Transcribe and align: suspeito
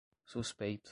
suspeito 0.25 0.89